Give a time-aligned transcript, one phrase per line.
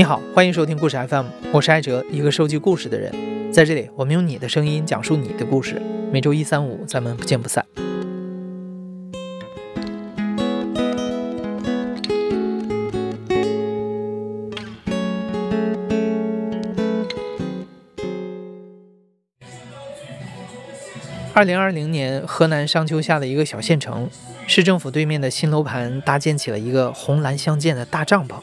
[0.00, 3.12] 你好，欢迎收听故事 FM，我是艾哲，一个收集故事的人。
[3.52, 5.78] 在这里，我们用你的声音讲述你的故事。
[6.10, 7.62] 每周一、三、五，咱们不见不散。
[21.34, 24.08] 二零二零年，河南商丘下的一个小县城，
[24.46, 28.36] 市政府对面的新楼盘搭建起了一个红蓝相间的大帐篷。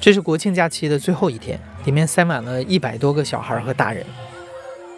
[0.00, 4.02] 这是国庆假期的最后一天，里面塞满了一百多个小孩和大人，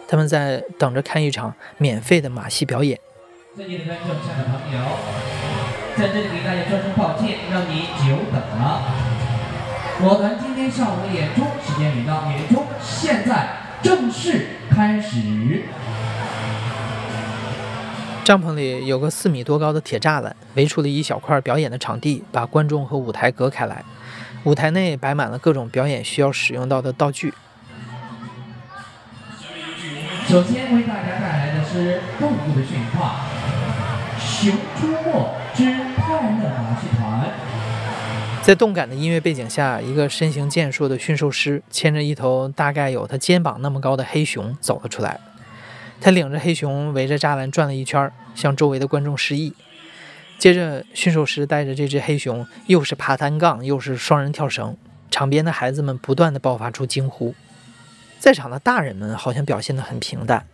[0.07, 2.97] 他们在等着看一场免费的马戏表演。
[3.53, 4.79] 尊敬的观众、下的朋友，
[5.97, 8.81] 在这里给大家说声抱歉，让你久等了。
[9.99, 13.49] 我们今天上午的演出时间已到，演出现在
[13.83, 15.17] 正式开始。
[18.23, 23.83] 帐篷里有个四米多高的铁栅栏，围出了一小块表演的场地，把观众和舞台隔开来。
[24.43, 27.33] 舞台内摆满了各种表演需要使用到的道具。
[30.27, 33.21] 首先为大家带来的是动物的驯化，
[34.21, 35.63] 《熊出没之
[35.95, 37.21] 快乐马戏团》。
[38.41, 45.19] 在动感的音乐背景下，一个身形健硕的驯兽师牵着一头大概有他肩膀那么高的黑熊走了出来。
[46.01, 49.53] 他领着黑熊围着栅栏转了一圈，向周围的观众示意。
[50.43, 54.75] 接着，驯兽师带着这只黑熊，又是爬单杠，又是双人跳绳，
[55.09, 57.33] 场边的孩子们不断的爆发出惊呼。
[58.19, 60.45] 在场的大人们好像表现得很平淡，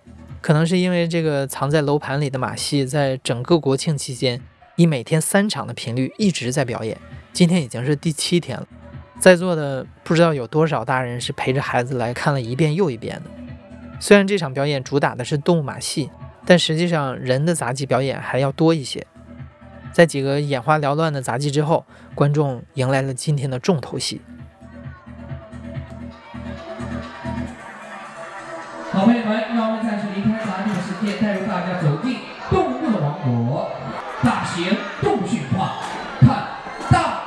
[0.42, 4.40] 可能是因为这个藏在楼盘里的马戏，在整个国庆期间，
[4.76, 6.96] 以每天三场的频率一直在表演。
[7.34, 8.68] 今天已经是第七天了，
[9.18, 13.32] 在座的不知道有多少大人是陪着孩子来看了一遍又一遍的。
[14.00, 16.12] 虽然这场表演主打的是动物马戏，
[16.46, 19.04] 但实际上人的杂技表演还要多一些。
[19.92, 21.86] 在几个眼花缭乱的杂技之后，
[22.16, 24.22] 观众迎来了今天的重头戏。
[28.92, 32.18] 好朋友们，让我们暂时离开杂技的世界，带入大家走进
[32.50, 33.70] 动物的王国——
[34.24, 35.76] 大型动物驯化，
[36.20, 36.48] 看
[36.90, 37.22] 大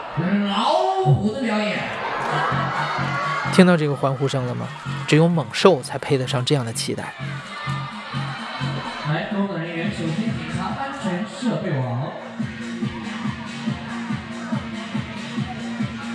[0.49, 1.79] 老虎的表演。
[3.53, 4.67] 听到这个欢呼声了吗？
[5.07, 7.13] 只有猛兽才配得上这样的期待。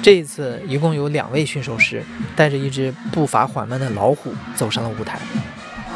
[0.07, 2.01] 这一次，一共有两位驯兽师
[2.33, 5.19] 带着一只步伐缓慢的老虎走上了舞台。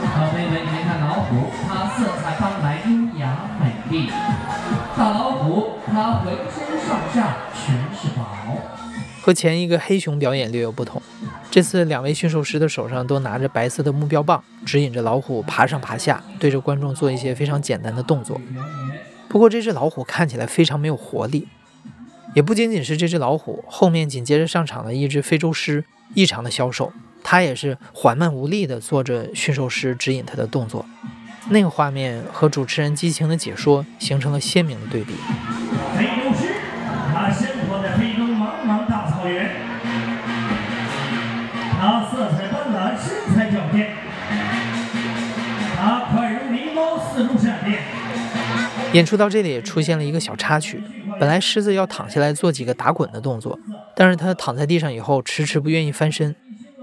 [0.04, 4.10] 好朋友们，你们看老虎，它色彩斑斓、优雅美丽。
[4.98, 8.28] 大老虎，它浑身上下全是宝。
[9.22, 11.02] 和前一个黑熊表演略有不同，
[11.50, 18.42] 这次两位驯兽师的手上都拿着白色的目标棒，指引着老虎爬上爬下，对着观众做一些非常简单的动作。
[19.30, 21.48] 不过，这只老虎看起来非常没有活力。
[22.34, 25.84] 也不仅仅是这只老虎，后面紧接着上场的一只非洲狮
[26.14, 26.94] 异常的消瘦，
[27.24, 30.86] 它也是缓慢无力地做着驯兽师指引它的动作。
[31.50, 35.14] 那个画面和主持人激情的解说形成了鲜明的对比。
[35.98, 36.56] 非洲狮，
[37.14, 39.52] 它生活在非洲茫茫大草原，
[41.80, 43.92] 它色彩斑斓，身材矫健，
[45.76, 47.82] 它快如狸猫，似如闪电。
[48.94, 50.82] 演出到这里，出现了一个小插曲。
[51.22, 53.60] 本来狮子要躺下来做几个打滚的动作，
[53.96, 56.36] 但是它躺在地上以后，迟迟不愿意翻身。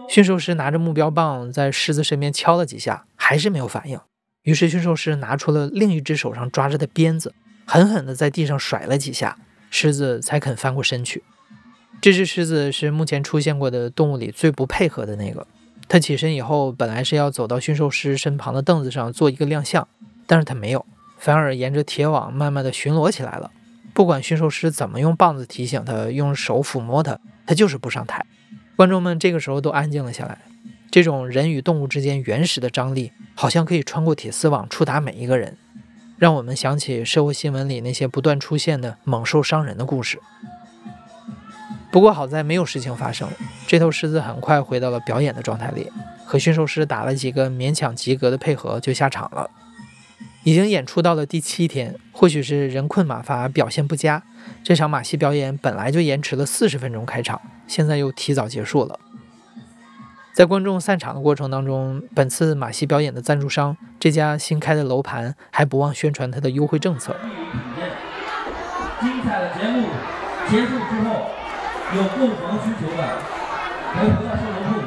[0.09, 3.99] 驯兽师拿着目标棒在狮子身边敲了几下，还是没有反应。
[4.45, 7.35] 于是驯兽师拿出了另一只手上抓着的鞭子，
[7.67, 9.37] 狠狠地在地上甩了几下，
[9.73, 11.25] 狮子才肯翻过身去。
[12.01, 15.45] 这只狮子是目前出现过的动物里最不配合的那个。
[15.89, 19.89] 它起身以后，本来是要走到驯兽师身旁的凳子上做一个亮相，
[20.29, 20.87] 但是它没有，
[21.19, 23.51] 反而沿着铁网慢慢地巡逻起来了。
[23.99, 28.25] 不管驯兽师怎么用棒子提醒他，用手抚摸他，他就是不上台。
[28.77, 30.39] 观众们这个时候都安静了下来。
[30.89, 35.59] 这种人与动物之间原始的张力，好像可以穿过铁丝网触达每一个人，
[36.17, 40.21] 让我们想起社会新闻里那些不断出现的猛兽伤人的故事。
[41.91, 43.29] 不过好在没有事情发生，
[43.67, 45.91] 这头狮子很快回到了表演的状态里，
[46.25, 49.51] 和驯兽师打了几个勉强及格的配合，就下场了。
[50.49, 54.23] 已经演出到了第七天，或许是人困马乏，表现不佳。
[54.65, 58.99] 这场马戏表演本来就延迟了四十分钟开场，现在又提早结束了。
[60.33, 67.15] 在观众散场的过程当中，本次马戏表演的赞助商这家新开的楼盘还不忘宣传它的优惠政策。
[69.03, 69.87] 精彩的节目
[70.49, 71.29] 结束之后，
[71.95, 73.19] 有购房需求的，
[73.93, 74.81] 可以回到售楼部，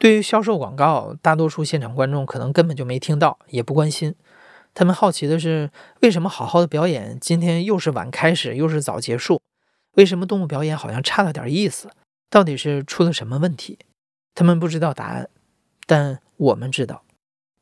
[0.00, 4.14] 对于销售广告，大多数现场观众可能根本就没听到，也不关心。
[4.72, 5.70] 他们好奇的是，
[6.00, 9.42] 为什么好好的表演今天又是晚开始，又是早结束？
[9.96, 11.90] 为什么动物表演好像差了点意思？
[12.30, 13.78] 到底是出了什么问题？
[14.34, 15.28] 他们不知道答案，
[15.86, 17.02] 但我们知道，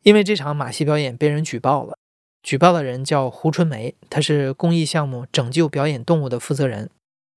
[0.04, 1.98] 因为这场马戏表演被人举报了。
[2.44, 6.88] 举报的人叫胡春梅，她是公益项目“拯救表演动物”的负责人。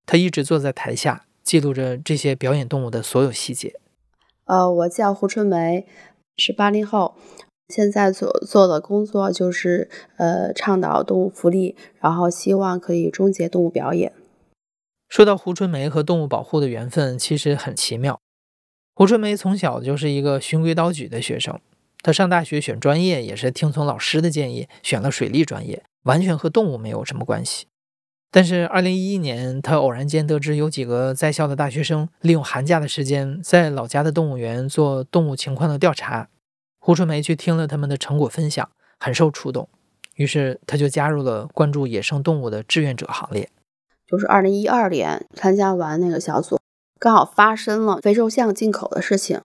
[0.05, 3.79] 她一直坐在台下，记录着这些表演动物的所有细节。
[4.51, 5.87] 呃，我叫胡春梅，
[6.35, 7.15] 是八零后。
[7.69, 14.11] 现在所做的工作就是呃倡导动物福利，然后希望可以终结动物表演。
[15.07, 18.19] 说到胡春梅和动物保护的缘分，其实很奇妙。
[18.93, 21.57] 胡春梅从小就是一个循规蹈矩的学生，
[22.03, 27.67] 她上大学选专业也是听从老师的建议选了水利专业，完全和动物没有什么关系。
[28.33, 36.29] 但是二零一一年，他偶然间得知有几个在校的大学生利用寒假的时间在老家的动物园做动物情况的调查。
[36.79, 39.67] 胡春梅去听了他们的成果分享，很受触动，
[40.15, 43.49] 于是他就加入了关注野生动物的志愿者行列。
[44.07, 46.57] 就是二零一二年参加完那个小组，
[46.97, 49.41] 刚好发生了非洲象进口的事情。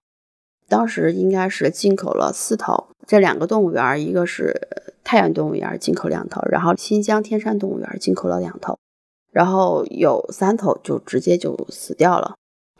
[0.68, 4.68] 当时应该是进口了四头，这两个动物园，一个是
[5.04, 8.78] 太原动物园进口两头，然后新疆天山动物园进口了两头，
[9.32, 12.34] 然后有三头就直接就死掉了。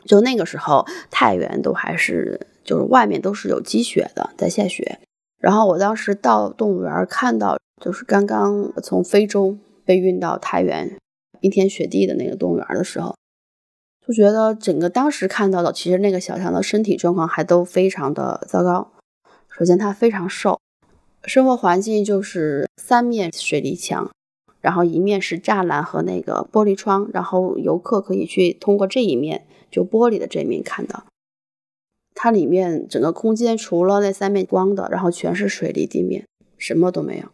[0.05, 2.47] 就那个时候，太原都还是。
[2.67, 4.99] 就是外面都是有积雪的，在下雪。
[5.39, 10.97] 然后我当时到动物园看到，就是刚刚从非洲被运到太原
[11.39, 13.15] 冰天雪地的那个动物园的时候，
[14.07, 18.93] 就觉得整个当时看到的，其实那个小强的身体状况还都非常的糟糕。
[19.49, 20.61] 首先它非常瘦，
[21.25, 24.09] 生活环境就是三面水泥墙，
[24.61, 31.03] 然后一面是栅栏和那个玻璃窗，然后游客可以去通过这一面，就玻璃的这一面看到。
[32.15, 36.25] 它里面整个空间除了那三面光的，然后全是水泥地面，
[36.57, 37.25] 什么都没有。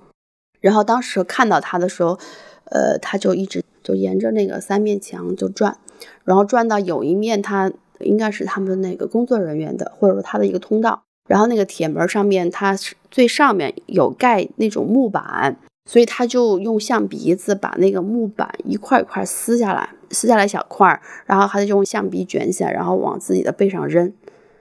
[0.60, 2.18] 然后当时看到它的时候，
[2.66, 5.78] 呃，它就一直就沿着那个三面墙就转，
[6.24, 11.04] 然后转到有一面，它应该是他们那个工作人员的，或者说他的一个通道。
[11.28, 15.58] 然后那个铁门上面，它是最上面有盖那种木板，
[15.90, 24.12] 所以他就用象鼻子把那个木板一块一块撕下来，撕下来小块儿，然后他就用象鼻卷起来，然后往自己的背上扔。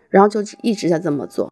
[0.08, 1.50] 然后就一直在这么做，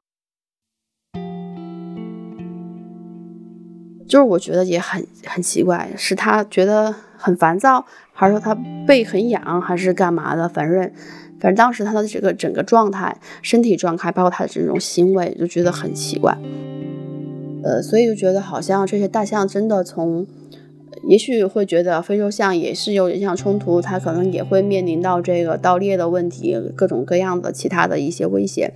[4.06, 7.86] 就是我觉得也很很奇怪，是他觉得很烦躁，
[8.20, 8.54] 还是说他
[8.86, 10.46] 背很痒，还是干嘛的？
[10.46, 10.78] 反正
[11.40, 16.36] 反正当时他的这个整个状态、身体状态，包括他的这种行为，就觉得很奇怪。
[17.64, 20.26] 呃，所以就觉得好像这些大象真的从。
[21.08, 28.74] 也许会觉得非洲象也是有人象冲突，它可能也会面临到这个盗猎的问题，各种各样的其他的一些威胁。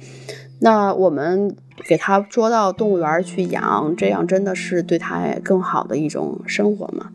[0.60, 1.54] 那我们
[1.86, 7.10] 给它捉到动物园去养，这样真的是对它更好的一种生活吗？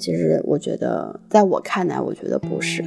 [0.00, 2.82] 其实我觉得，在我看来，我觉得不是。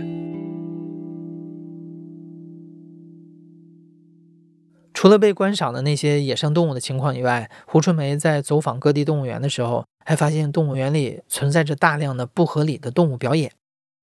[4.94, 9.86] 除了被观赏的那些野生动物的情况以外，胡春梅在走访各地动物园的时候。
[10.06, 13.54] 还发现动物园里存在着大量的不合理的动物表演。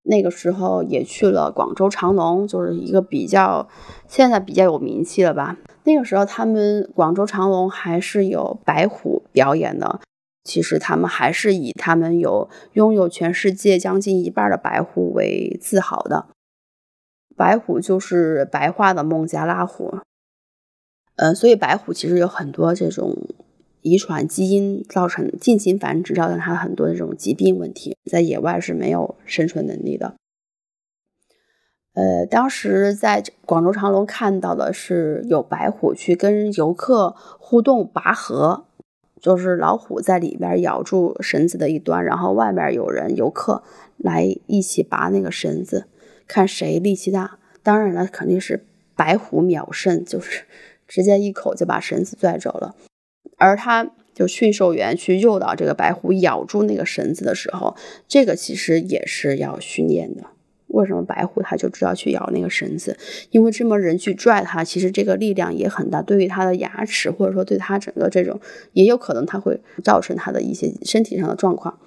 [0.05, 3.69] 那个时候也去了广州长隆，就是一个比较
[4.09, 5.59] 现在比较有名气了吧。
[5.85, 10.01] 那个时候他们广州长隆还是有白虎表演的。
[10.51, 16.27] 其实他们还是以他们有拥有全世界将近一半的白虎为自豪的。
[17.37, 19.99] 白虎就是白化的孟加拉虎。
[21.15, 23.17] 呃，所以白虎其实有很多这种。
[23.83, 30.17] 遗传基因造成近亲繁殖，造成它很多这种疾病问题，在野外是没有生存能力的。
[31.95, 38.67] 呃，当时在广州长隆看到的是有白虎去跟游客互动拔河，
[39.21, 43.63] 就是老虎在里边咬住绳子的一端，然后外面有人游客
[43.99, 45.87] 来一起拔那个绳子，
[46.27, 47.39] 看谁力气大。
[47.63, 48.65] 当然了，肯定是
[48.97, 50.45] 白虎秒胜，就是
[50.89, 52.75] 直接一口就把绳子拽走了。
[53.37, 57.77] 而他就驯兽员去诱导这个白虎咬住那个绳子的时候，
[58.09, 60.25] 这个其实也是要训练的。
[60.71, 62.97] 为什么白虎它就知道去咬那个绳子？
[63.31, 68.41] 因为这么人去拽它，其实这个力量也很大，对于它的牙齿或者说对它整个这种，
[68.73, 71.79] 也有可能它会造成它的一些身体上的状况。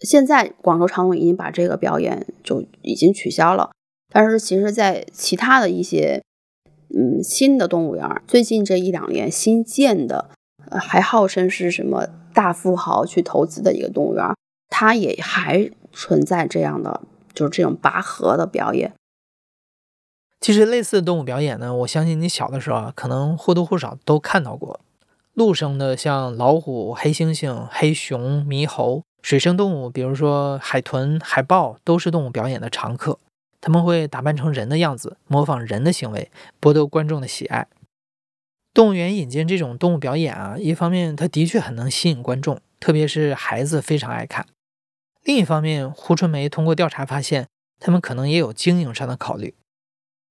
[0.00, 3.70] 现在广州长隆已经把这个表演就已经取消了，
[4.12, 6.22] 但是其实在其他的一些。
[6.90, 10.30] 嗯，新的动物园最近这一两年新建的，
[10.70, 14.24] 呃，还号称是什么大富豪去投资的一个动物园，
[14.70, 17.02] 它也还存在这样的，
[17.34, 18.94] 就是这种拔河的表演。
[20.40, 24.80] 其实类似的动物表演呢，我相信你小的时候啊，可能或多或少都看到过。
[25.34, 33.18] 陆生的像老虎、黑猩猩、黑熊、猕猴；水生动物，比如说海豚、海豹，都是动物表演的常客。
[33.60, 36.30] 他们会打扮成人的样子，模仿人的行为，
[36.60, 37.66] 博得观众的喜爱。
[38.72, 44.44] 动物园引进这种动物表演啊，一方面它的确很能吸引观众，特别是孩子非常爱看；
[45.28, 49.54] 另一方面，胡春梅通过调查发现，他们可能也有经营上的考虑。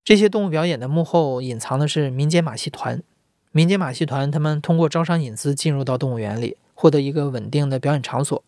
[0.04, 3.04] 这些动物表演的幕后隐藏的是民间马戏团。
[3.51, 8.44] 民间马戏团他们通过招商引资进入到动物园里，获得一个稳定的表演场所，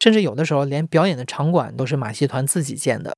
[0.00, 3.14] 甚至有的时候连表演的场馆都是马戏团自己建的。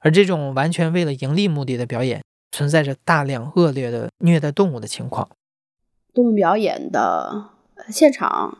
[0.00, 5.28] 而这种完全为了盈利目的的表演，存在着大量恶劣的虐待动物的情况。
[6.14, 7.50] 动物表演的
[7.90, 8.56] 现场，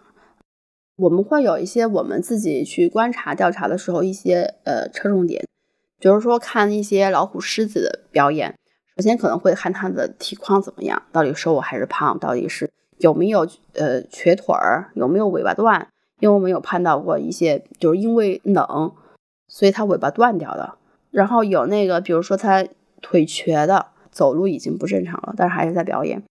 [0.96, 5.44] 我们会有一些我们自己去观察调查的时候一些呃侧重点。
[5.98, 8.54] 比如说看一些老虎、狮子的表演，
[8.96, 15.88] 首先可能会看它的体况怎么样，到底瘦还是胖，到底是有没有呃瘸腿儿，有没有尾巴断。
[16.20, 18.92] 因为我们有看到过一些，就是因为冷，
[19.48, 20.78] 所以它尾巴断掉的。
[21.10, 22.64] 然后有那个，比如说它
[23.02, 26.22] 腿瘸的，走路已经不正常了，但是还是在表演。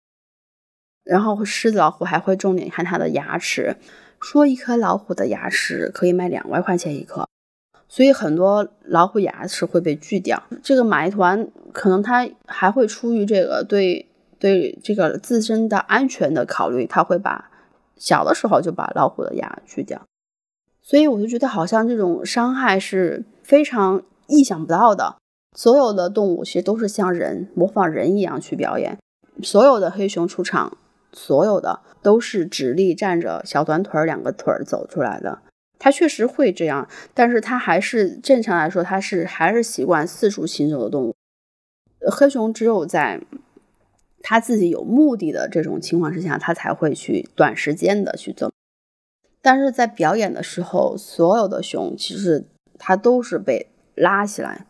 [1.03, 3.75] 然后狮子、老虎还会重点看它的牙齿，
[4.23, 7.27] 说一颗老虎的牙齿可以卖两万块钱一颗。
[7.89, 10.41] 所以很多老虎牙齿会被锯掉。
[10.63, 17.51] 这个马戏团可能它还会出于这个对对这个自身的安全的考虑，他会把
[17.97, 20.01] 小的时候就把老虎的牙锯掉。
[20.81, 25.17] 所以我就觉得好像这种伤害是非常意想不到的。
[25.55, 28.97] 所有的动物其实都是像人模仿人一样去表演。
[29.43, 30.77] 所有的黑熊出场，
[31.13, 35.39] 所有的都是直立站着，小短腿儿两个腿儿走出来的。
[35.79, 41.15] 它确实会这样，但是它还是正常来说，它是还是习惯四处行走的动物。
[42.09, 43.21] 黑熊只有在
[44.21, 48.51] 它自己有目的的这种情况之下，它才会去短时间的去走。
[49.41, 52.45] 但是在表演的时候，所有的熊其实
[52.79, 54.65] 它都是被拉起来，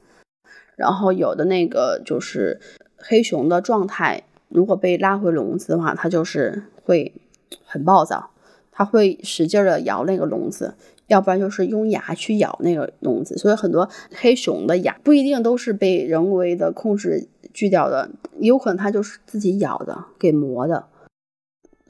[0.76, 2.60] 然后有的那个就是
[2.98, 4.24] 黑熊的状态，
[4.54, 7.12] 如果被拉回笼子的话，它就是会
[7.66, 8.30] 很暴躁，
[8.72, 10.76] 它会使劲的摇那个笼子。
[11.08, 20.86] 要不然就是用牙去咬那个笼子，所以很多黑熊的牙不一定都是被人为的控制锯掉的，有可能它就是自己咬的，给磨的。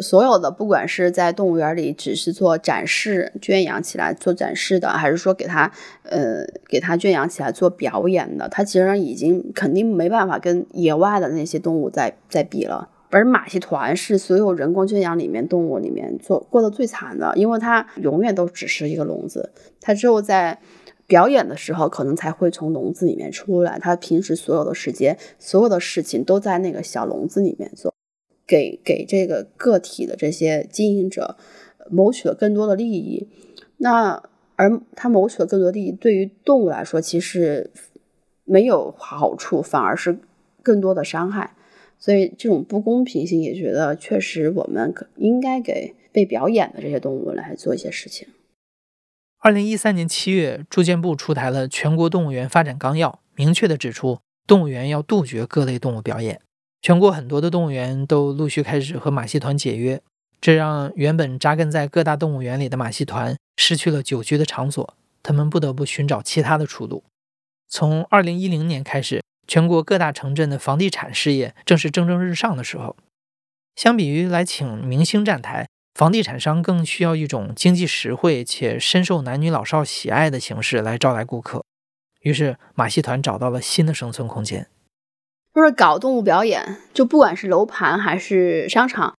[0.03, 5.71] 所有的不管是在动物园里只是做展示圈养起来做展示的，还是说给它
[6.03, 12.89] 呃给它圈养起来做表演的，它其实已经肯定没办法跟野外的那些动物在在比了。
[13.09, 20.59] 而马戏团是所有人工圈养里面动物里面做过得最惨的，因为它永远都只是一个笼子，它只有在
[21.05, 27.92] 表演的时候可能才会从笼子里面出来，它平时所有的时间、所有的事情都在那个小笼子里面做，
[28.45, 31.37] 给给这个个体的这些经营者
[31.89, 33.27] 谋取了更多的利益。
[33.77, 34.23] 那
[34.55, 37.71] 而他谋取了更多利益，对于动物来说其实
[38.45, 40.19] 没有好处，反而是
[40.61, 41.55] 更多的伤害。
[41.97, 48.27] 所以这种不公平性也觉得确实，我们可应该给被表演的这些动物来做一些事情。
[49.39, 56.41] 二零一三年七月，住建部出台了《全国动物园发展纲要》，明确的指出，动物园要杜绝各类动物表演。
[56.83, 59.99] 全国很多的动物园都陆续开始和马戏团解约，
[60.39, 67.03] 这让原本扎根在各大动物园里的马戏团失去了久居的场所，他们不得不寻找其他的出路。
[67.67, 69.23] 从二零一零年开始。
[69.45, 72.95] 全国各大城镇的房地产事业正是蒸蒸日上的时候，
[73.75, 81.61] 相比于来请明星站台，房地产商更需要一种经济实惠且深受男女老少喜爱的形式来招来顾客。
[82.21, 84.69] 于是，马戏团找到了新的生存空间，
[85.53, 89.13] 就是搞动物表演，就不管是楼盘还是商场，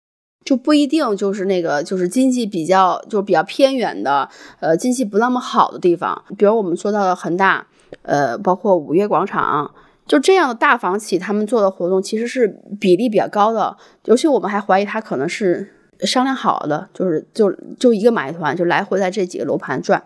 [0.43, 7.67] 就不一定就是那个就是经济比较就是比较偏远的，呃，经济不那么好的地方，比如我们说到的恒大，
[8.01, 9.73] 呃，包括五月广场。
[10.05, 17.49] 就这样的大房企，他们做的活动其实是比例比较高的，尤其我们还怀疑他可能是商量好的，就是就
[17.79, 20.03] 就一个马戏团就来回在这几个楼盘转。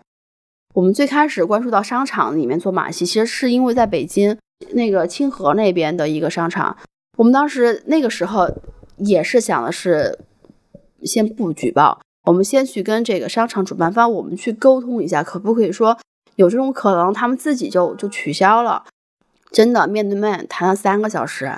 [0.74, 4.38] 我们最开始关注到商场里面做马戏，其实是因为在北京
[4.70, 6.76] 那个清河那边的一个商场，
[7.16, 8.48] 我们当时那个时候
[8.96, 10.18] 也是想的是
[11.02, 15.96] 先不举报，我们先去跟这个商场主办方我们去沟通一下，可不可以说
[16.36, 18.84] 有这种可能，他们自己就就取消了。
[19.50, 21.50] 真的面对面谈了三个小时，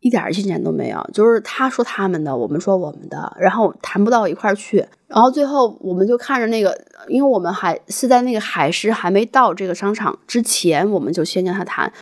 [0.00, 1.08] 一点进展都没有。
[1.12, 4.84] 就是他说他们的，我们说我们的，然后谈不到一块儿去。
[5.06, 6.76] 然后最后我们就看着那个，
[7.08, 11.92] 因为我们还是在那个海狮还没到这个商场之前，我们就先跟他谈。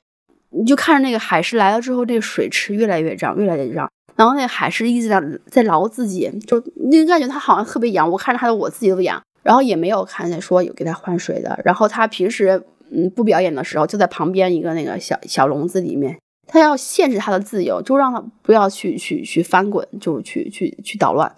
[0.54, 21.34] 你就看着那个海狮来了之后，这个水池越来越涨，越来越涨，然后那个海狮一直在在挠自己，就你感觉它好像特别痒，我看着它的我自己都痒，然后也没有看见说有给它换水的，然后它平时嗯不表演的时候就在旁边一个那个小小笼子里面，它要限制它的自由，就让它不要去去去翻滚，就去去去捣乱，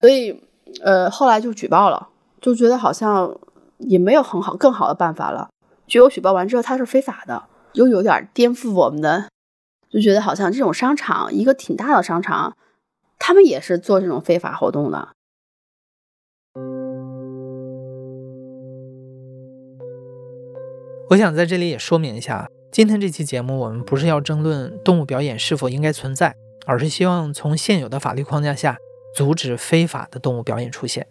[0.00, 0.42] 所以
[0.82, 2.08] 呃后来就举报了，
[2.42, 3.38] 就觉得好像
[3.78, 5.48] 也没有很好更好的办法了，
[5.86, 7.44] 结果举报完之后它是非法的。
[7.74, 9.28] 又有点颠覆我们的，
[9.88, 12.54] 就觉得好像这种商场，一个挺大的商场，
[13.18, 15.08] 他们也是做这种非法活动的。
[21.08, 26.34] 我想在这里也说明一下，今天这期节目我们不是要争论动物表演是否应该存在，
[26.66, 28.76] 而是希望从现有的法律框架下
[29.16, 31.06] 阻止非法的动物表演出现。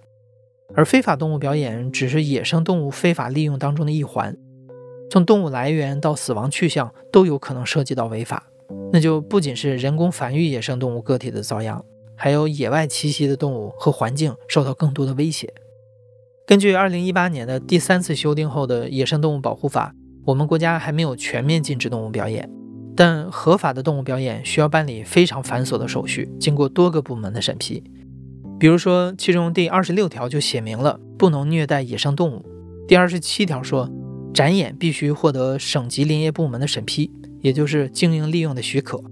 [0.73, 4.35] 而非法动物表演只是野生动物非法利用当中的一环。
[5.09, 8.43] 从动物来源到死亡去向都有可能涉及到违法，
[8.93, 11.83] 那就不仅是人工繁育野生动物个体的遭殃，
[12.15, 15.53] 还有野外栖息的动物和环境受到更多的威胁。
[16.47, 19.93] 根据二零一八年的第三次修订后的《野生动物保护法》，
[20.25, 22.49] 我们国家还没有全面禁止动物表演，
[22.95, 27.83] 但合法的动物表演需要办理非常繁琐的手续，经过多个部门的审批。
[28.61, 32.45] 比如说，其中第二十六条就写明了不能虐待野生动物，
[32.87, 33.89] 第二十七条说。
[34.33, 39.03] 展演必须获得省级林业部门的审批，也就是经营利用的许可。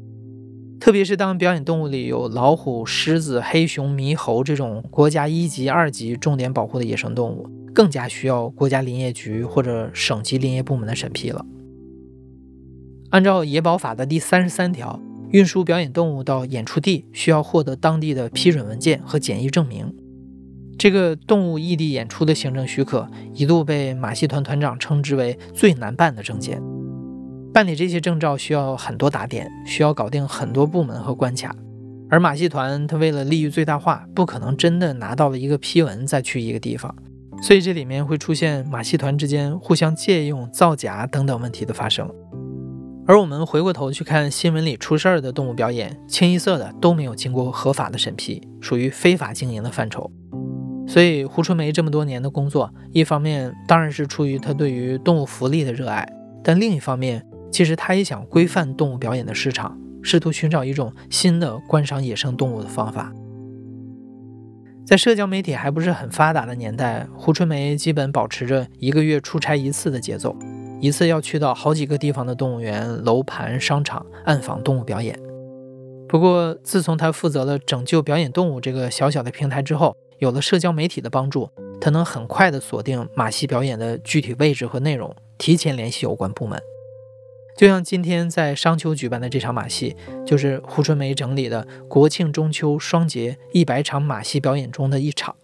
[0.80, 11.44] 特别是当表演动物里有老虎、狮子、黑熊、猕猴这种国家一级、二级重点保护的野生动物，更加需要国家林业局或者省级林业部门的审批了。
[13.10, 19.94] 按照野保法的第三十三条，运输表演动物到演出地需要获得当地的批准文件和检疫证明。
[20.78, 26.62] 这个动物异地演出的行政许可，一度被马戏团团长称之为最难办的证件。
[27.54, 31.56] 办理这些证照需要很多打点，需要搞定很多部门和关卡。
[32.10, 36.96] 而马戏团他为了利益最大化，不可能真的拿到了一个批文再去一个地方，
[37.44, 42.10] 所以这里面会出现马戏团之间互相借用、造假等等问题的发生。
[43.10, 50.12] 而我们回过头去看新闻里出事儿的动物表演，清一色的都没有经过合法的审批，属于非法经营的范畴。
[50.88, 56.08] 所以，胡春梅这么多年的工作，一方面当然是出于他对于动物福利的热爱，
[56.44, 63.12] 但另一方面，其实他也想规范动物表演的市场，试图寻找一种新的观赏野生动物的方法。
[64.86, 70.36] 在社交媒体还不是很发达的年代，胡春梅基本保持着一个月出差一次的节奏，
[70.82, 75.20] 一次要去到好几个地方的动物园、楼盘、商场暗访动物表演。
[76.08, 86.60] 不过，自从他负责了拯救表演动物这个小小的平台之后，有了社交媒体的帮助，他能很快地锁定马戏表演的具体位置和内容，提前联系有关部门。
[87.58, 95.36] 就像今天在商丘举办的这场马戏，就是胡春梅整理的国庆中秋双节一百场马戏表演中的一场。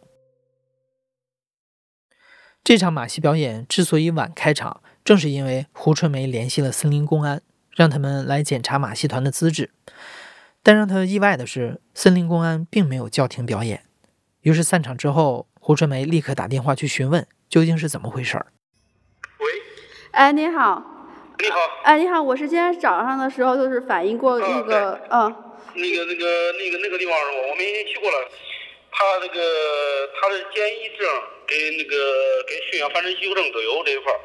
[2.63, 7.43] 这场马戏表演之所以晚开场，正是因为胡春梅联系了森林公安，
[7.75, 9.69] 让他们来检查马戏团的资质。
[10.63, 13.83] 但让他意外的是，森林公安并没有叫停表演。
[14.41, 18.47] 于是散场之后，胡春梅立刻打电话去询问究竟是怎么回事儿。
[19.37, 19.45] 喂，
[20.09, 20.83] 哎，你好。
[21.37, 21.59] 你好。
[21.83, 25.29] 哎，你好，我是今天早上的时候就是反映过那个，嗯。
[25.75, 27.47] 那个、那个、那个、那个地方是吧？
[27.51, 28.17] 我们已经去过了。
[28.89, 29.39] 他那个
[30.19, 31.05] 他的检疫证
[31.45, 31.95] 跟那个
[32.47, 34.19] 跟驯养繁殖许可证都有这一块儿。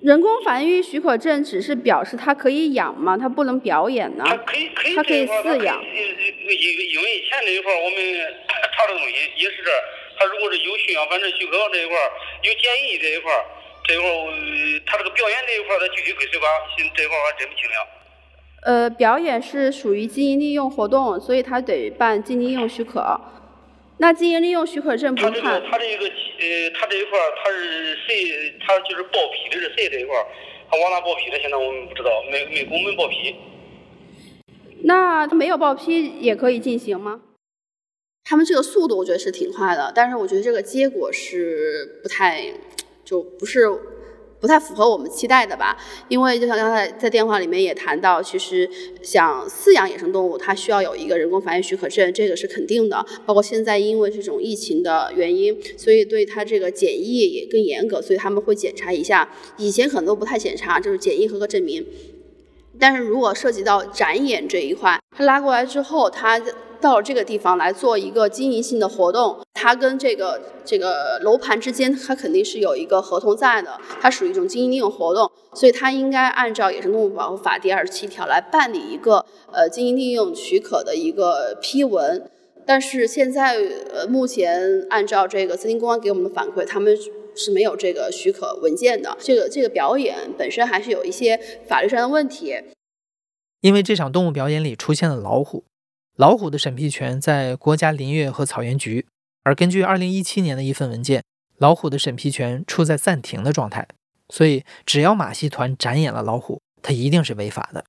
[0.00, 3.16] 人工繁育许可证只是表示它可以养吗？
[3.16, 4.24] 它不能表演呢？
[4.26, 5.82] 它可以，可以，它可以饲养。
[5.82, 7.96] 因因为以前这一块儿我们
[8.76, 9.70] 查的东西也是这，
[10.18, 12.10] 它如果是有驯养繁殖许可这一块儿，
[12.42, 13.44] 有检疫这一块儿，
[13.84, 16.52] 这一块儿它这个表演这一块儿的具体归谁管？
[16.94, 17.88] 这一块儿我还真不清了。
[18.64, 23.18] 呃，表演是属于经营利用活动，所以它得办经营利用许可。
[23.98, 25.32] 那经营利用许可证不看？
[25.32, 28.54] 他这个，他这个，呃，他这一块儿，他是谁？
[28.60, 30.26] 他就是报批的是谁这一块儿？
[30.70, 31.38] 他往哪报批的？
[31.40, 33.34] 现在我们不知道，没没给我们报批。
[34.82, 37.22] 那他没有报批也可以进行吗？
[38.24, 42.52] 他们这个速度我觉得是挺快的，但是我觉得这个结果是不太，
[43.04, 43.66] 就不是。
[44.40, 45.76] 不太符合我们期待的吧？
[46.08, 48.68] 因为就像刚才在电话里面也谈到，其实
[49.02, 53.04] 想饲养野生动物，它需要有一个人工繁育许可证，这个是肯定的。
[53.24, 59.28] 包括现在因为这种疫情的原因，所以对它这个检疫也更严格，所以他们会检查一下。
[59.56, 61.86] 以前可能都不太检查，就是检疫合格证明。
[62.78, 66.38] 但是如果涉及到展演这一块，他拉过来之后，他
[66.80, 82.30] 到了这个地方来做一个经营性的活动，它跟这个这个楼盘之间，它肯定是有一个合同在的，它属于一种经营利用活动，所以它应该按照《野生动物保护法》第二十七条来办理一个呃经营利用许可的一个批文。
[82.68, 83.54] 但是现在
[83.94, 86.98] 呃，目前按照这个森林公安给我们的反馈，他们
[87.36, 89.16] 是没有这个许可文件的。
[89.20, 92.56] 这个这个表演本身还是有一些法律上的问题。
[93.60, 95.62] 因为这场动物表演里出现了老虎，
[96.16, 99.06] 老虎的审批权在国家林业和草原局。
[99.44, 101.22] 而根据二零一七年的一份文件，
[101.58, 103.86] 老虎的审批权处在暂停的状态，
[104.30, 107.84] 所以只要马戏团展演了老虎，它一定是违法的。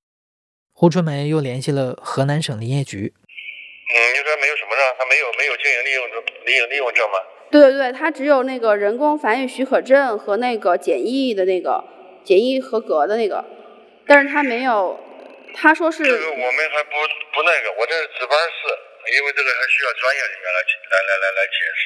[0.74, 3.14] 胡春梅又联系了河南省林业局。
[3.16, 4.80] 嗯，你说没有什么证？
[4.98, 7.18] 他没有没有经营利用证、利用利用证吗？
[7.50, 11.82] 对对对，他只有那个人工繁育许可证和那个检疫的那个
[12.22, 13.42] 检疫合格的那个，
[14.06, 15.00] 但是他没有，
[15.60, 16.04] 他说是。
[16.04, 16.90] 这个我们还不
[17.34, 18.78] 不那个，我这是值班室。
[19.08, 21.82] 因为这个还需要专业人员来来来来来解释。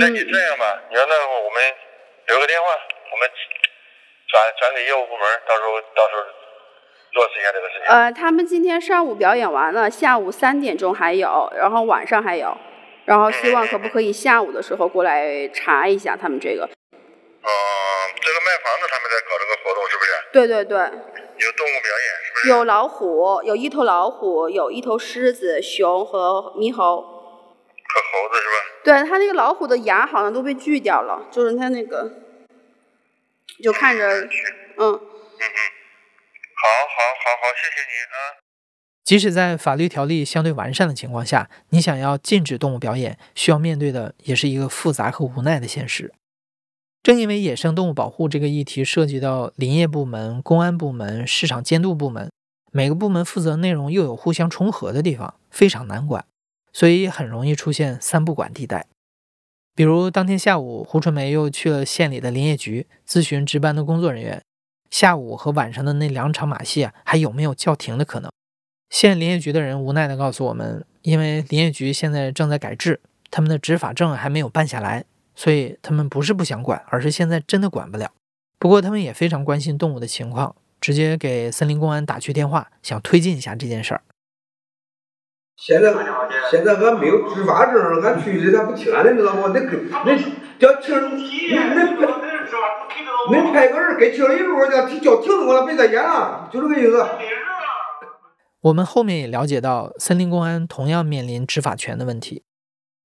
[0.00, 1.62] 那你这样吧，你要那我们
[2.28, 2.68] 留个电话，
[3.12, 3.28] 我们
[4.26, 6.22] 转转给业务部门，到时候到时候
[7.12, 7.84] 落实一下这个事情。
[7.88, 12.56] 呃，他们今天上午表演完了，下午三点钟还有，然后晚上还有，
[13.04, 16.64] 然后希望可不可以下午的时候过来查一下他们这个。
[16.64, 17.50] 嗯，
[18.22, 20.12] 这个卖房子他们在搞这个活动是不是？
[20.32, 20.78] 对对对。
[21.36, 22.31] 有动物表演是？
[22.48, 27.00] 有老虎，有一头老虎，有一头狮子、熊和猕猴。
[27.02, 28.54] 和猴子是吧？
[28.84, 32.10] 对，它那个老虎的牙好像都被锯掉了，就是它那个，
[33.62, 34.28] 就看着，嗯。
[34.78, 34.90] 嗯
[35.44, 35.58] 嗯，
[36.62, 38.42] 好，好，好，好，谢谢你啊。
[39.04, 46.12] 即使在法律条例相对完善的情况下，你想要禁止动物表演，需要面对的也是一个复杂和无奈的现实。
[47.02, 52.30] 正因为野生动物保护这个议题涉及到林业部门、公安部门、市场监督部门，
[52.70, 56.24] 每个部门负责内容又有互相重合的地方，非常难管，
[56.72, 58.86] 所以很容易出现三不管地带。
[59.74, 64.40] 比如当天下午，胡春梅又去了县里的林业局咨询值班的工作人员，
[64.90, 68.30] 下午和晚上的那两场马戏啊，还有没有叫停的可能？
[68.90, 75.04] 县林业局的人无奈地告诉我们，因为林业局现在正在改制，他们的执法证还没有办下来。
[75.34, 78.10] 所以他们不是不想管，而是现在真的管不了。
[78.58, 84.02] 不过他们也非常关心动物的情况，直接给森林公安打去电话，想推进一下这件事儿。
[85.56, 85.92] 现在
[86.50, 89.48] 现在俺没有执法证，俺去的他不听的，你知道不？
[89.48, 90.16] 那跟那
[90.58, 90.96] 叫停，
[91.74, 92.06] 那那派
[93.30, 97.04] 那派个人给停了一路，叫叫停住了，别再演了，就这个意思。
[98.60, 102.44] 我们后面也了解到，森林公安同样面临执法权的问题。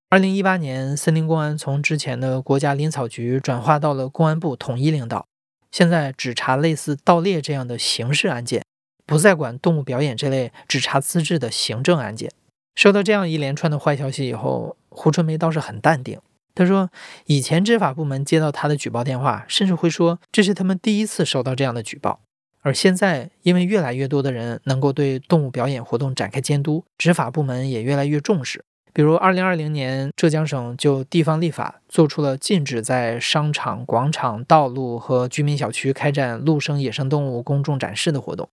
[0.10, 5.28] 二零一八年，森林公安从之前的国家林草局转化到了公安部统一领导，
[5.70, 8.64] 现在只查类似盗猎这样的刑事案件，
[9.06, 12.32] 不再管动物表演这类只查资质的行政案件。
[12.74, 16.18] 收到这样一连串的坏消息以后，胡春梅倒是很淡定。
[16.56, 16.90] 他说，
[17.26, 22.22] 以前执法部门接到他的举报电话，甚至会说这是他们第一次收到这样的举报。
[22.62, 28.64] 而现在，因为越来越多的人能够对动物表演活动展开监督，执法部门也越来越重视。
[28.98, 38.50] 比如，二零二零年，浙江省就地方立法做出了禁止在商场、广场、道路和居民小区开展陆生野生动物公众展示的活动。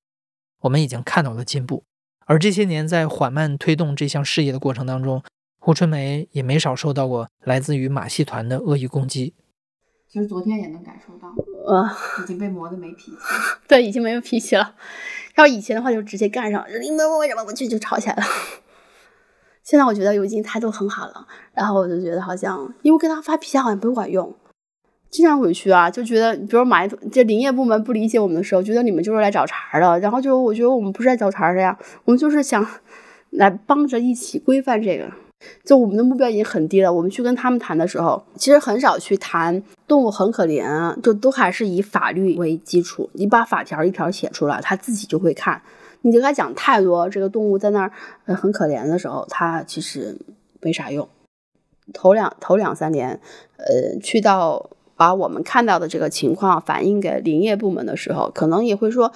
[0.61, 1.85] 我们已经看到了进步，
[2.27, 5.23] 而这些年在缓慢推动这项事业的过程当中，
[5.59, 9.33] 胡春梅也没少受到过来自于马戏团的恶意攻击。
[10.07, 11.35] 其实昨天也能感受到，
[11.67, 11.91] 呃，
[12.23, 13.17] 已经被磨得没脾气。
[13.67, 14.75] 对，已经没有脾气了。
[15.37, 18.23] 要以前的话，就直接干上，你们为什么不去，就吵起来了。
[19.65, 24.33] 现在我觉得我已经态度很好了，然后我就觉得好像，因为跟他发脾气好像不管用，
[25.09, 32.67] 经常委屈啊，就觉得，比如马这林业部门不理解我们的时候，觉得你们就是来找茬的，然后就我觉得我们不是来找茬的呀，我们就是想
[33.31, 35.11] 来帮着一起规范这个，
[35.65, 36.93] 就我们的目标已经很低了。
[36.93, 45.63] 我们去跟他们谈的时候，其实很少去谈动物很可怜，就都还是以法律为基础，你把法条一条写出来，他自己就会看。
[46.05, 47.91] 你跟他讲太多，这个动物在那儿
[48.37, 50.15] 很可怜的时候，他其实
[50.61, 51.09] 没啥用。
[51.95, 53.19] 头两头两三年，
[53.57, 59.13] 呃，去到把我们看到的这个情况反映给林业部门的时候，可能也会说，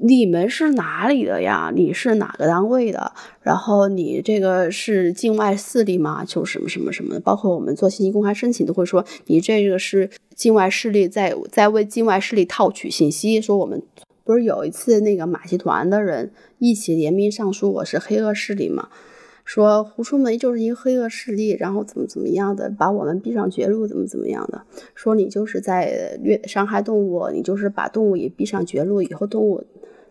[0.00, 1.72] 你们是哪里的呀？
[1.74, 3.12] 你是哪个单位的？
[3.40, 6.24] 然后你这个是境外势力吗？
[6.26, 7.20] 就什么什么什么的。
[7.20, 13.82] 包括我们做信息公开申请，都会说你这个是境外势力在在为境外势力套取信息，说我们。
[14.24, 18.88] 不是有一次那个马戏团的人一起联名上书，我是黑恶势力嘛？
[19.44, 24.62] 说胡春梅就是一个黑恶势力，然后怎么怎么样的，把我们逼上绝路，怎么怎么样的？
[24.94, 29.64] 说你就是在虐伤害动物，你就是把动物也逼上绝路，以后动物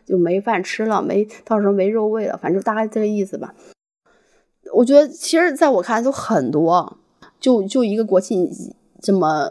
[0.06, 3.56] 就没饭吃了，没到时候没肉喂了，反正大概这个意思吧。
[4.74, 6.98] 我觉得其实在我看来都很多，
[7.40, 8.50] 就就一个国庆
[9.02, 9.50] 这么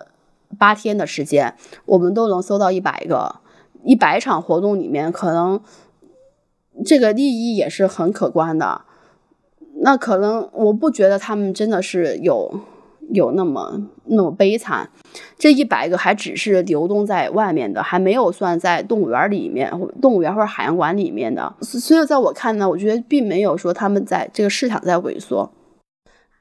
[0.58, 1.54] 八天的时间，
[1.86, 3.39] 我们都能搜到一百个，
[3.84, 5.60] 一百场活动里面，可能
[6.84, 8.82] 这个利益也是很可观的。
[9.82, 12.60] 那可能我不觉得他们真的是有
[13.10, 14.90] 有那么那么悲惨，
[15.38, 21.54] 这一百个还只是流动在外面的，还没有算在动物园里面、动物园或者海洋馆里面的。
[21.62, 25.50] 所以在我看呢，我觉得并没有说他们在这个市场在萎缩。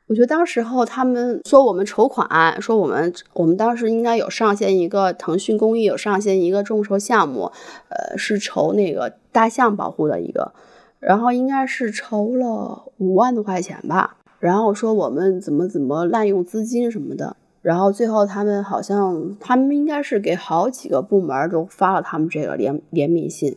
[0.10, 7.52] 我觉得当时候他们说我们筹款，说我们我们当时应该有上线一个腾讯公益有上线一个众筹项目，
[7.89, 10.52] 呃，是筹那个大象保护的一个。
[11.00, 23.56] 然后应该是筹了五万多块钱吧，然后说我们怎么怎么滥用资金什么的，然后最后他们好像他们应该是给好几个部门都发了他们这个联联名信，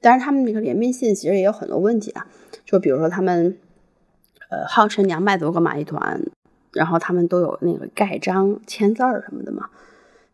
[0.00, 2.26] 但是他们那个联名信其实也有很多问题啊，
[2.64, 3.58] 就比如说他们
[4.50, 6.20] 呃号称两百多个马戏团，
[6.72, 9.70] 然后他们都有那个盖章签字儿什么的嘛，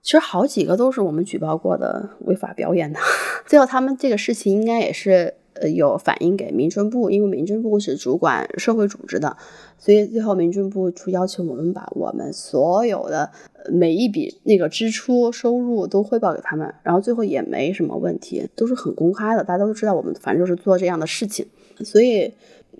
[0.02, 2.98] 其实好几个都是我们举报过的违法表演的，
[3.46, 5.34] 最后他们这个事情应该也是。
[5.58, 9.34] 呃，有反映给民政部，因为民政部是主管社会组织的，
[9.78, 13.30] 所以最后民政部出要求我们把我们所有的
[13.72, 21.46] 每一笔那个支出收入都汇报给他们，然后最后也没什么问题，都是很公开的，大家都知道我们反正就是做这样的事情，
[21.82, 22.30] 所以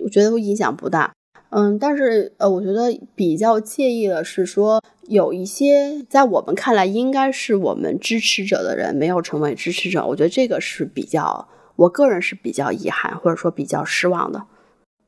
[0.01, 1.16] 我觉得影响不大。
[1.51, 11.49] 嗯，但是呃，我觉得比较介意的是说有一些在我们看来应该是我们支持者的人没有成为支持者，我觉得这个是比较。
[11.77, 14.39] 我个人是比较遗憾，或者说比较失望的。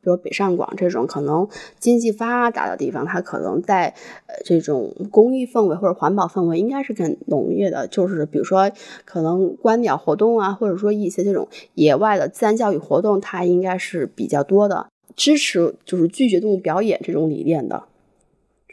[0.02, 1.48] 比如北上广这种可能
[1.78, 3.86] 经济发达的地方，它可能在
[4.26, 7.88] 呃这种公益氛围或者环保氛围应该是更浓烈的。
[7.88, 8.70] 就是比如说
[9.06, 17.84] 可能观鸟活动啊，或者说一些这种野外的自然教育活动，它应该是比较多的，支持就是拒绝动物表演这种理念的。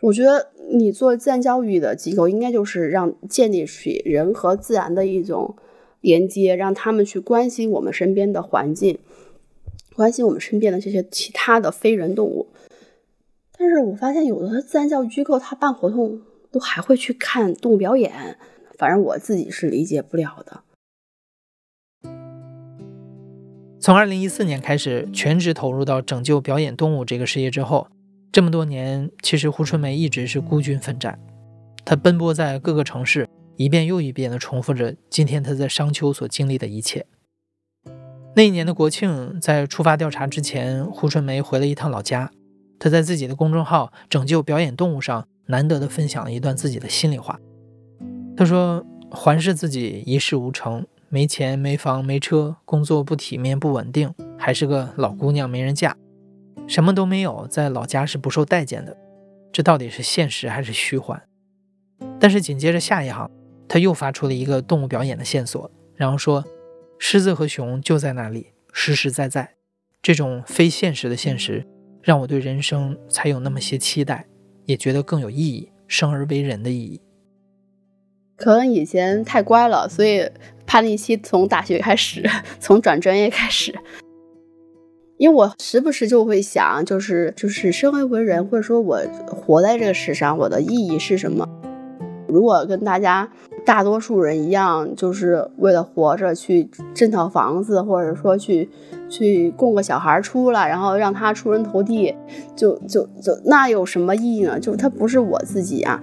[0.02, 5.56] 我觉得你做自然教育的机构，应该就是让建立起人和自然的一种。
[6.02, 9.00] 连接，让他们去关心我们身边的环境，
[9.96, 12.46] 关心我们身边的这些其他的非人动物。
[13.58, 16.22] 但是我发现有的自然教育机构，他办活动
[16.52, 18.38] 都还会去看动物表演，
[18.78, 20.62] 反正我自己是理解不了的。
[23.86, 27.88] 从二零一四年开始全职投入到拯救表演动物这个事业之后，
[28.32, 31.20] 这么多年，其实胡春梅一直是孤军奋战，
[31.86, 33.30] 她奔波在各个城市。
[33.58, 37.06] 一遍又一遍地重复着今天她在商丘所经历的一切。
[38.36, 42.32] 那一年的国庆，在出发调查之前，胡春梅回了一趟老家。
[42.80, 47.40] 她在自己的公众号“拯救表演动物”上，难得地分享了一段自己的心里话。
[48.36, 55.96] 她说：“环视自己一事无成，没钱、没房、没车，工作不体面、不稳定，还是个老姑娘，没人嫁，
[56.68, 58.98] 什么都没有，在老家是不受待见的。
[59.54, 61.24] 这到底是现实还是虚幻？”
[62.20, 63.32] 但是紧接着下一行。
[63.70, 66.44] 他又发出了一个动物表演的线索，然后说
[67.00, 69.56] ：“狮子和熊就在那里，实实在在。
[70.02, 71.66] 这种非现实的现实，
[72.02, 74.28] 让我对人生才有那么些期待，
[74.66, 77.00] 也觉得更有意义，生而为人的意义。
[78.38, 80.30] 可能以前太乖了，所以
[80.66, 82.24] 叛逆期从大学开始，
[82.60, 83.74] 从转专业开始。
[85.18, 91.48] 因为我时不时就会想，就是就是生而为人，或者说我活在这个世上，我的意义是什么？
[92.28, 93.30] 如果跟大家。”
[93.66, 98.70] 大多数人一样，就是为了活着去挣套房子，或者说去
[99.10, 102.16] 去供个小孩出来，然后让他出人头地，
[102.56, 104.60] 就就就那有什么意义呢？
[104.60, 106.00] 就是他不是我自己啊，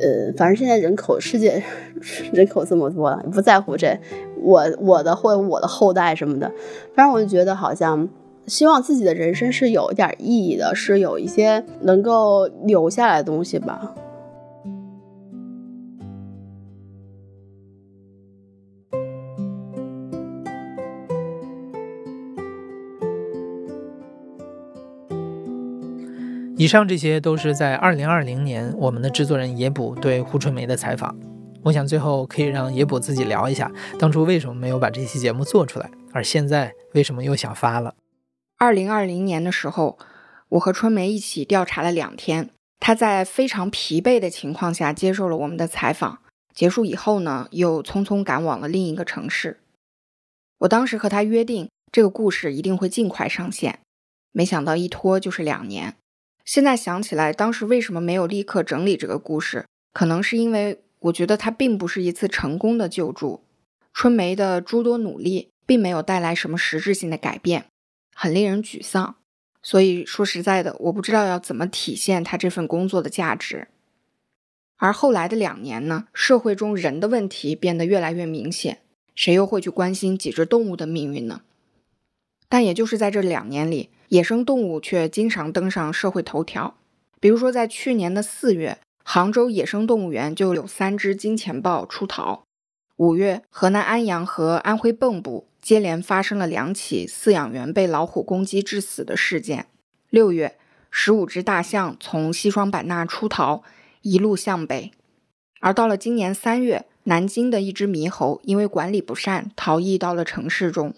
[0.00, 1.62] 呃，反正现在人口世界
[2.32, 3.98] 人口这么多，不在乎这
[4.42, 6.50] 我我的或我的后代什么的，
[6.94, 8.08] 反正我就觉得好像
[8.46, 13.94] 希望自己的人生是有点意义的，是有一些能够留下来的东西吧。
[26.60, 31.18] 以上这些都是在二零二零年我们的制作人野捕对胡春梅的采访。
[31.62, 37.94] 我想最后可以让野捕自己聊一下，当初为什么没有把这期节目做出来，而现在为什么又想发了。
[38.58, 39.98] 二零二零年的时候，
[40.50, 46.18] 我和春梅一起调查了两天，她在非常疲惫的情况下接受了我们的采访。
[46.54, 49.60] 结束以后呢，又匆匆赶往了另一个城市。
[50.58, 53.78] 我当时和她约定，这个故事一定会尽快上线，
[54.32, 55.94] 没想到一拖就是两年。
[56.50, 59.66] 现在想起来，当时为什么没有立刻整理这个故事？
[59.92, 63.44] 可能是因为我觉得它并不是一次成功的救助。
[63.94, 67.66] 春梅的诸多努力并没有带来什么实质性的改变，
[68.16, 69.14] 很令人沮丧。
[69.62, 73.68] 所以说实在的，我不知道要怎么体现他这份工作的价值。
[74.78, 78.80] 而后来的两年呢，社会中人的问题变得越来越明显，
[79.14, 81.42] 谁又会去关心几只动物的命运呢？
[82.50, 86.74] 但也就是在这两年里，野生动物却经常登上社会头条。
[87.18, 92.42] 比如说，在去年的四月，杭州野生动物园就有三只金钱豹出逃；
[92.96, 99.66] 五月，河南安阳和安徽蚌埠接连发生了两起饲养员被老虎攻击致死的事件；
[100.10, 100.58] 六月，
[100.90, 103.62] 十五只大象从西双版纳出逃。
[104.02, 104.92] 一路向北，
[105.60, 110.94] 而到了今年三月，南京的一只猕猴因为管理不善逃逸到了城市中。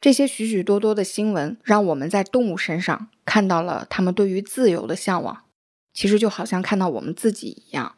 [0.00, 5.44] 这些许许多多的新闻，让我们在动物身上看到了他们对于自由的向往，
[5.92, 7.96] 其实就好像看到我们自己一样。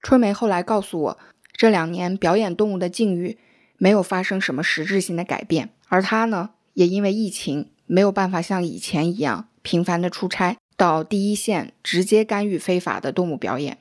[0.00, 1.18] 春梅后来告诉我，
[1.52, 3.38] 这两年表演动物的境遇
[3.78, 10.56] 没有发生什么实质性的改变，而她呢，也因为疫情没有办法像以前一样频繁的出差。
[10.74, 13.78] 到第一线直接干预非法的动物表演，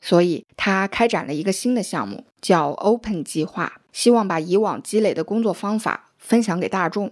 [0.00, 7.10] 所以他开展了一个新的项目，叫 Open 计划，希望把以往积累的工作方法分享给大众，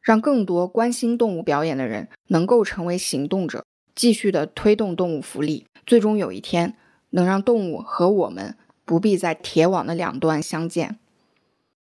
[0.00, 3.62] 让更多关心动物表演的人能够成为行动者，
[3.94, 6.78] 继续的推动动物福利，最终有一天
[7.10, 8.56] 能让动物和我们
[8.86, 10.98] 不必在铁网的两端相见。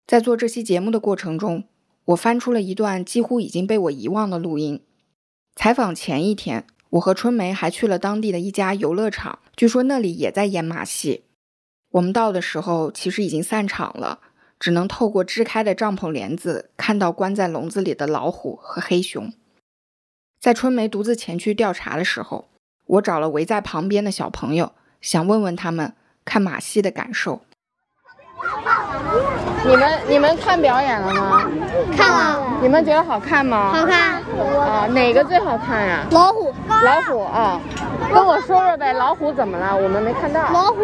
[0.06, 1.64] 在做这期节目的过程中，
[2.06, 4.84] 我翻出了一段几乎已经被我遗忘的录音。
[5.56, 11.24] 采访前一天，我和春梅还去了当地的一家游乐场，据说那里也在演马戏。
[11.92, 14.20] 我们到的时候，其实已经散场了，
[14.60, 19.34] 只能透过支开的帐篷帘子看到关在笼子里的老虎和黑熊。
[20.40, 22.50] 在春梅独自前去调查的时候，
[22.86, 27.42] 我找了围在旁边的小朋友，想问问他们看马戏的感受。
[29.66, 31.44] 你们你们看表演了吗？
[31.98, 32.40] 看了。
[32.62, 33.72] 你们觉得好看吗？
[33.74, 34.22] 好看。
[34.60, 36.00] 啊，哪个最好看呀？
[36.12, 36.54] 老虎。
[36.84, 37.60] 老虎啊，
[38.14, 39.76] 跟我说说呗，老虎怎么了？
[39.76, 40.42] 我们没看到。
[40.52, 40.78] 老虎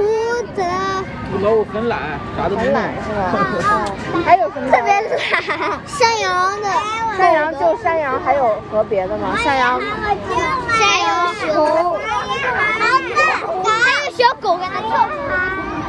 [0.56, 1.04] 怎了？
[1.42, 2.00] 老虎很懒，
[2.38, 3.32] 啥都不很懒是吧？
[4.26, 4.72] 还有什么？
[4.72, 5.10] 特别懒。
[5.86, 6.68] 山羊的。
[7.18, 9.36] 山羊就山羊，还有和别的吗？
[9.38, 9.80] 山羊。
[10.70, 11.98] 山羊熊。
[13.64, 13.70] 还
[14.06, 15.10] 有小狗跟它跳舞。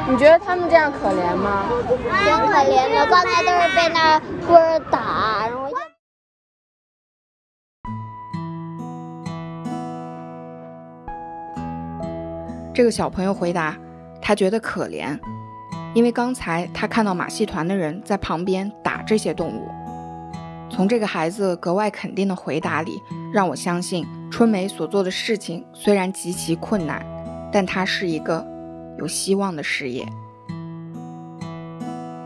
[0.09, 1.65] 你觉得他们这样可怜吗？
[1.89, 5.69] 挺可怜的，刚才都是被那棍儿打，然后。
[12.73, 13.77] 这个小朋友回答，
[14.23, 15.19] 他觉得可怜，
[15.93, 19.69] 因为刚才他看到马戏团的人在旁边打这些动物。
[20.71, 27.05] 从这个孩子格外肯定的回答里，让我相信春梅所做的事情虽然极其困难，
[27.53, 28.56] 但她是一个。
[28.99, 30.07] 有希望的事业。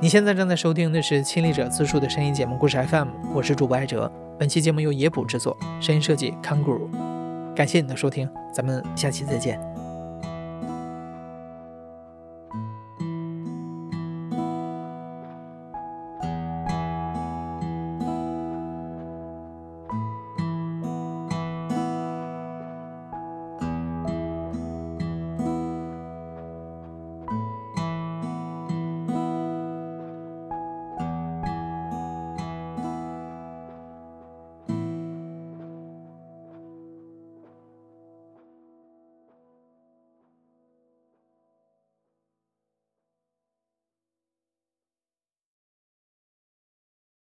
[0.02, 4.10] 你现在正在收听的是亲历者自述的声音节目《故事 FM》，我是主播艾哲。
[4.38, 6.88] 本期节目由野捕制作，声音设计 Kanguru。
[7.54, 9.69] 感谢你的收听，咱们下期再见。